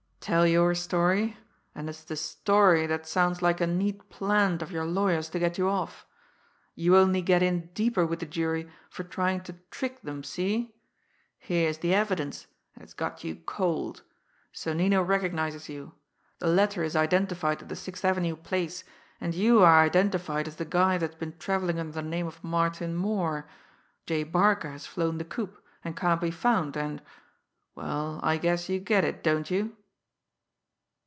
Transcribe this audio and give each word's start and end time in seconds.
Tell 0.21 0.45
your 0.45 0.75
story 0.75 1.35
and 1.73 1.89
it's 1.89 2.03
the 2.03 2.15
story 2.15 2.85
that 2.85 3.07
sounds 3.07 3.41
like 3.41 3.59
a 3.59 3.65
neat 3.65 4.07
'plant' 4.09 4.61
of 4.61 4.71
your 4.71 4.85
lawyer's 4.85 5.29
to 5.29 5.39
get 5.39 5.57
you 5.57 5.67
off. 5.67 6.05
You 6.75 6.95
only 6.95 7.23
get 7.23 7.41
in 7.41 7.71
deeper 7.73 8.05
with 8.05 8.19
the 8.19 8.27
jury 8.27 8.69
for 8.91 9.03
trying 9.03 9.41
to 9.41 9.53
trick 9.71 10.03
them, 10.03 10.23
see? 10.23 10.75
Here's 11.39 11.79
the 11.79 11.95
evidence 11.95 12.45
and 12.75 12.83
it's 12.83 12.93
got 12.93 13.23
you 13.23 13.35
cold. 13.35 14.03
Sonnino 14.53 15.01
recognises 15.01 15.69
you. 15.69 15.95
The 16.37 16.45
letter 16.45 16.83
is 16.83 16.95
identified 16.95 17.63
at 17.63 17.69
the 17.69 17.75
Sixth 17.75 18.05
Avenue 18.05 18.35
place, 18.35 18.83
and 19.19 19.33
you 19.33 19.63
are 19.63 19.81
identified 19.83 20.47
as 20.47 20.57
the 20.57 20.65
guy 20.65 20.99
that's 20.99 21.15
been 21.15 21.35
travelling 21.39 21.79
under 21.79 21.93
the 21.93 22.03
name 22.03 22.27
of 22.27 22.43
Martin 22.43 22.95
Moore. 22.95 23.49
J. 24.05 24.23
Barca 24.23 24.69
has 24.69 24.85
flown 24.85 25.17
the 25.17 25.25
coop 25.25 25.65
and 25.83 25.97
can't 25.97 26.21
be 26.21 26.29
found, 26.29 26.77
and 26.77 27.01
well, 27.73 28.19
I 28.21 28.37
guess 28.37 28.69
you 28.69 28.79
get 28.79 29.03
it, 29.03 29.23
don't 29.23 29.49
you?" 29.49 29.77